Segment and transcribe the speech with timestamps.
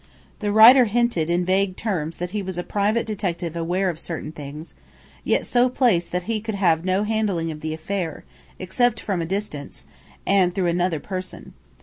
[0.39, 4.31] The writer hinted in vague terms that he was a private detective aware of certain
[4.31, 4.73] things,
[5.23, 8.23] yet so placed that he could have no handling of the affair,
[8.57, 9.85] except from a distance,
[10.25, 11.53] and through another person.